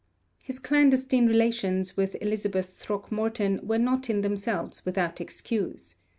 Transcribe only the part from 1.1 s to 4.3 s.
relations with Elizabeth Throckmorton were not in